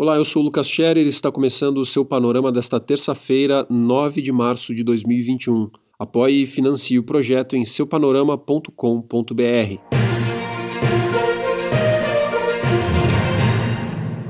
[0.00, 4.22] Olá, eu sou o Lucas Scherer e está começando o seu panorama desta terça-feira, 9
[4.22, 5.68] de março de 2021.
[5.98, 8.72] Apoie e financie o projeto em seupanorama.com.br.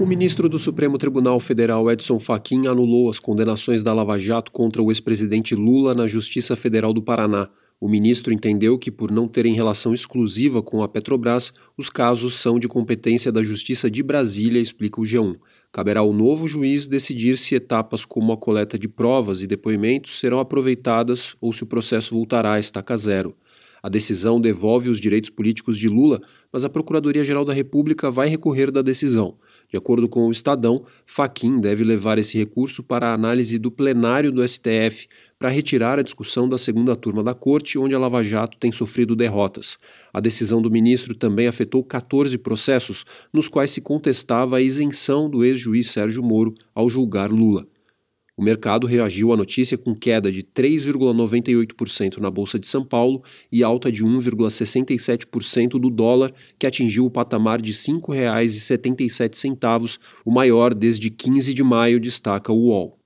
[0.00, 4.82] O ministro do Supremo Tribunal Federal, Edson Fachin, anulou as condenações da Lava Jato contra
[4.82, 7.50] o ex-presidente Lula na Justiça Federal do Paraná.
[7.80, 12.58] O ministro entendeu que, por não terem relação exclusiva com a Petrobras, os casos são
[12.58, 15.36] de competência da Justiça de Brasília, explica o G1.
[15.72, 20.40] Caberá ao novo juiz decidir se etapas como a coleta de provas e depoimentos serão
[20.40, 23.36] aproveitadas ou se o processo voltará a estaca zero.
[23.82, 26.20] A decisão devolve os direitos políticos de Lula,
[26.52, 29.36] mas a Procuradoria-Geral da República vai recorrer da decisão.
[29.70, 34.32] De acordo com o Estadão, Faquim deve levar esse recurso para a análise do plenário
[34.32, 35.06] do STF
[35.38, 39.14] para retirar a discussão da segunda turma da corte, onde a Lava Jato tem sofrido
[39.14, 39.78] derrotas.
[40.12, 45.44] A decisão do ministro também afetou 14 processos, nos quais se contestava a isenção do
[45.44, 47.66] ex-juiz Sérgio Moro ao julgar Lula.
[48.38, 53.64] O mercado reagiu à notícia com queda de 3,98% na Bolsa de São Paulo e
[53.64, 61.10] alta de 1,67% do dólar, que atingiu o patamar de R$ 5,77, o maior desde
[61.10, 62.97] 15 de maio, destaca o UOL.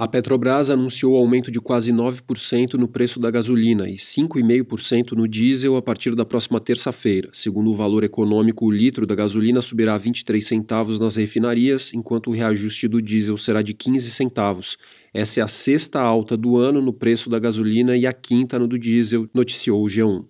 [0.00, 5.74] A Petrobras anunciou aumento de quase 9% no preço da gasolina e 5,5% no diesel
[5.74, 7.30] a partir da próxima terça-feira.
[7.32, 12.30] Segundo o valor econômico, o litro da gasolina subirá a 23 centavos nas refinarias, enquanto
[12.30, 14.78] o reajuste do diesel será de 15 centavos.
[15.12, 18.68] Essa é a sexta alta do ano no preço da gasolina e a quinta no
[18.68, 20.24] do diesel, noticiou o G1.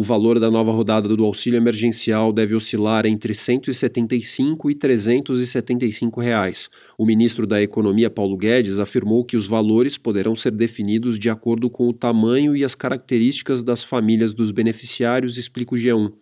[0.00, 6.70] O valor da nova rodada do auxílio emergencial deve oscilar entre 175 e 375 reais.
[6.96, 11.68] O ministro da Economia Paulo Guedes afirmou que os valores poderão ser definidos de acordo
[11.68, 16.12] com o tamanho e as características das famílias dos beneficiários, explica o G1.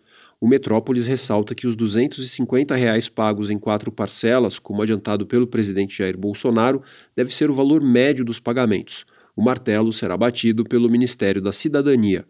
[0.41, 5.99] O Metrópolis ressalta que os 250 reais pagos em quatro parcelas, como adiantado pelo presidente
[5.99, 6.81] Jair Bolsonaro,
[7.15, 9.05] deve ser o valor médio dos pagamentos.
[9.35, 12.25] O martelo será batido pelo Ministério da Cidadania.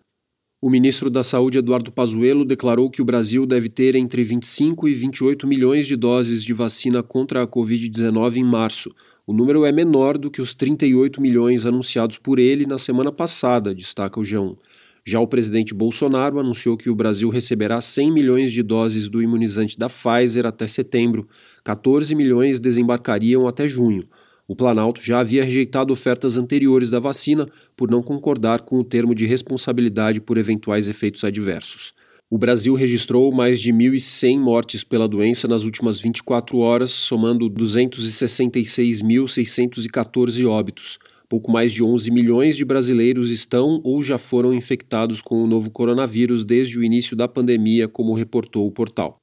[0.60, 4.96] O ministro da Saúde, Eduardo Pazuello, declarou que o Brasil deve ter entre 25 e
[4.96, 8.92] 28 milhões de doses de vacina contra a Covid-19 em março.
[9.28, 13.76] O número é menor do que os 38 milhões anunciados por ele na semana passada,
[13.76, 14.58] destaca o G1.
[15.06, 19.78] Já o presidente Bolsonaro anunciou que o Brasil receberá 100 milhões de doses do imunizante
[19.78, 21.28] da Pfizer até setembro.
[21.64, 24.08] 14 milhões desembarcariam até junho.
[24.48, 29.14] O Planalto já havia rejeitado ofertas anteriores da vacina por não concordar com o termo
[29.14, 31.94] de responsabilidade por eventuais efeitos adversos.
[32.30, 40.48] O Brasil registrou mais de 1.100 mortes pela doença nas últimas 24 horas, somando 266.614
[40.48, 41.00] óbitos.
[41.30, 45.70] Pouco mais de 11 milhões de brasileiros estão ou já foram infectados com o novo
[45.70, 49.20] coronavírus desde o início da pandemia, como reportou o portal.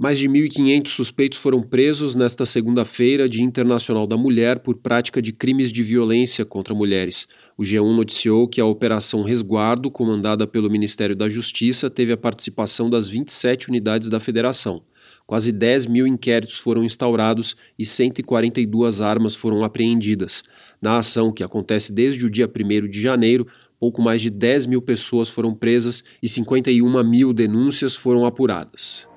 [0.00, 5.32] Mais de 1.500 suspeitos foram presos nesta segunda-feira, Dia Internacional da Mulher, por prática de
[5.32, 7.26] crimes de violência contra mulheres.
[7.56, 12.88] O G1 noticiou que a Operação Resguardo, comandada pelo Ministério da Justiça, teve a participação
[12.88, 14.84] das 27 unidades da Federação.
[15.26, 20.44] Quase 10 mil inquéritos foram instaurados e 142 armas foram apreendidas.
[20.80, 23.48] Na ação, que acontece desde o dia 1 de janeiro,
[23.80, 29.08] pouco mais de 10 mil pessoas foram presas e 51 mil denúncias foram apuradas.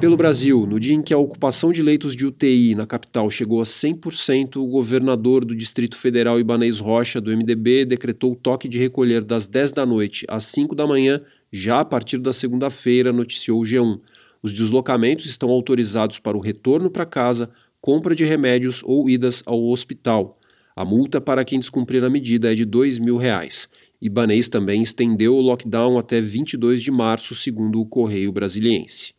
[0.00, 3.60] Pelo Brasil, no dia em que a ocupação de leitos de UTI na capital chegou
[3.60, 8.78] a 100%, o governador do Distrito Federal Ibanez Rocha, do MDB, decretou o toque de
[8.78, 11.20] recolher das 10 da noite às 5 da manhã,
[11.50, 13.98] já a partir da segunda-feira, noticiou o G1.
[14.40, 19.68] Os deslocamentos estão autorizados para o retorno para casa, compra de remédios ou idas ao
[19.68, 20.38] hospital.
[20.76, 23.68] A multa para quem descumprir a medida é de 2 mil reais.
[24.00, 29.17] Ibanez também estendeu o lockdown até 22 de março, segundo o Correio Brasiliense.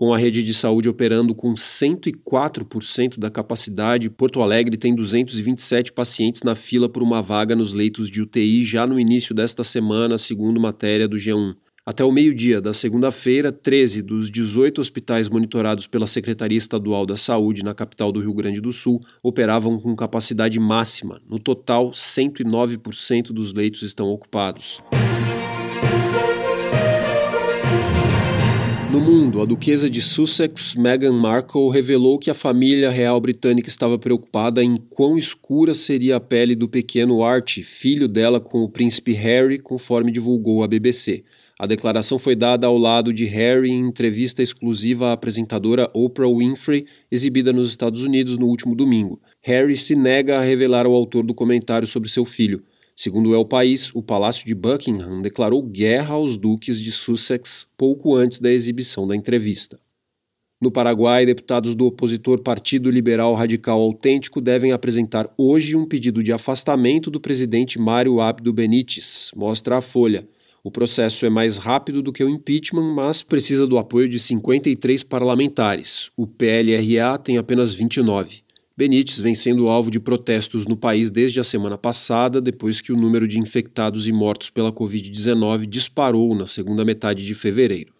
[0.00, 6.44] Com a rede de saúde operando com 104% da capacidade, Porto Alegre tem 227 pacientes
[6.44, 10.60] na fila por uma vaga nos leitos de UTI já no início desta semana, segundo
[10.60, 11.56] matéria do G1.
[11.84, 17.64] Até o meio-dia da segunda-feira, 13 dos 18 hospitais monitorados pela Secretaria Estadual da Saúde
[17.64, 21.20] na capital do Rio Grande do Sul operavam com capacidade máxima.
[21.28, 24.80] No total, 109% dos leitos estão ocupados.
[28.90, 33.98] No mundo, a duquesa de Sussex, Meghan Markle, revelou que a família real britânica estava
[33.98, 39.12] preocupada em quão escura seria a pele do pequeno Archie, filho dela com o príncipe
[39.12, 41.22] Harry, conforme divulgou a BBC.
[41.58, 46.86] A declaração foi dada ao lado de Harry em entrevista exclusiva à apresentadora Oprah Winfrey,
[47.10, 49.20] exibida nos Estados Unidos no último domingo.
[49.42, 52.62] Harry se nega a revelar o autor do comentário sobre seu filho.
[53.00, 58.16] Segundo é o país, o Palácio de Buckingham declarou guerra aos duques de Sussex pouco
[58.16, 59.78] antes da exibição da entrevista.
[60.60, 66.32] No Paraguai, deputados do opositor Partido Liberal Radical Autêntico devem apresentar hoje um pedido de
[66.32, 70.28] afastamento do presidente Mário Abdo Benítez, mostra a Folha.
[70.64, 75.04] O processo é mais rápido do que o impeachment, mas precisa do apoio de 53
[75.04, 76.10] parlamentares.
[76.16, 78.42] O PLRA tem apenas 29.
[78.78, 82.96] Benítez vem sendo alvo de protestos no país desde a semana passada, depois que o
[82.96, 87.92] número de infectados e mortos pela Covid-19 disparou na segunda metade de fevereiro.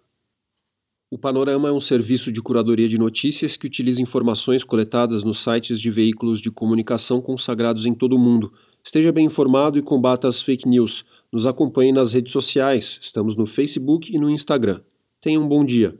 [1.11, 5.81] O Panorama é um serviço de curadoria de notícias que utiliza informações coletadas nos sites
[5.81, 8.53] de veículos de comunicação consagrados em todo o mundo.
[8.81, 11.05] Esteja bem informado e combata as fake news.
[11.33, 13.01] Nos acompanhe nas redes sociais.
[13.03, 14.81] Estamos no Facebook e no Instagram.
[15.21, 15.99] Tenha um bom dia.